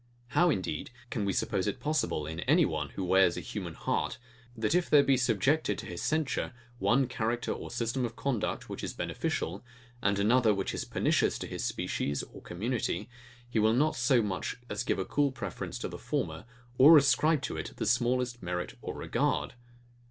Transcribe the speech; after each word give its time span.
How, 0.29 0.49
indeed, 0.49 0.89
can 1.11 1.25
we 1.25 1.31
suppose 1.31 1.67
it 1.67 1.79
possible 1.79 2.25
in 2.25 2.39
any 2.39 2.65
one, 2.65 2.89
who 2.89 3.03
wears 3.05 3.37
a 3.37 3.39
human 3.39 3.75
heart, 3.75 4.17
that 4.57 4.73
if 4.73 4.89
there 4.89 5.03
be 5.03 5.15
subjected 5.15 5.77
to 5.77 5.85
his 5.85 6.01
censure, 6.01 6.53
one 6.79 7.05
character 7.07 7.51
or 7.51 7.69
system 7.69 8.03
of 8.03 8.15
conduct, 8.15 8.67
which 8.67 8.83
is 8.83 8.95
beneficial, 8.95 9.63
and 10.01 10.17
another 10.17 10.55
which 10.55 10.73
is 10.73 10.85
pernicious 10.85 11.37
to 11.37 11.45
his 11.45 11.63
species 11.63 12.23
or 12.23 12.41
community, 12.41 13.09
he 13.47 13.59
will 13.59 13.73
not 13.73 13.95
so 13.95 14.23
much 14.23 14.57
as 14.71 14.81
give 14.83 14.97
a 14.97 15.05
cool 15.05 15.31
preference 15.31 15.77
to 15.77 15.87
the 15.87 15.99
former, 15.99 16.45
or 16.79 16.97
ascribe 16.97 17.43
to 17.43 17.55
it 17.55 17.73
the 17.75 17.85
smallest 17.85 18.41
merit 18.41 18.73
or 18.81 18.95
regard? 18.95 19.53